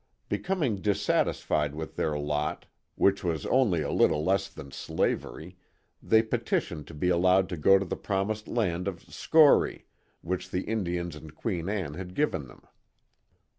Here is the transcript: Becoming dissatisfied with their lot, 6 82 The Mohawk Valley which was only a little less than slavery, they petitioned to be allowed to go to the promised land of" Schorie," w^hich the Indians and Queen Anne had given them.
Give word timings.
Becoming 0.29 0.77
dissatisfied 0.77 1.75
with 1.75 1.95
their 1.95 2.17
lot, 2.17 2.63
6 2.63 2.63
82 2.63 2.63
The 2.63 2.63
Mohawk 2.63 2.63
Valley 2.63 2.93
which 2.95 3.23
was 3.23 3.45
only 3.45 3.81
a 3.83 3.91
little 3.91 4.23
less 4.23 4.49
than 4.49 4.71
slavery, 4.71 5.57
they 6.01 6.23
petitioned 6.23 6.87
to 6.87 6.95
be 6.95 7.09
allowed 7.09 7.47
to 7.49 7.55
go 7.57 7.77
to 7.77 7.85
the 7.85 7.95
promised 7.95 8.47
land 8.47 8.87
of" 8.87 9.03
Schorie," 9.13 9.85
w^hich 10.25 10.49
the 10.49 10.61
Indians 10.63 11.15
and 11.15 11.35
Queen 11.35 11.69
Anne 11.69 11.93
had 11.93 12.15
given 12.15 12.47
them. 12.47 12.63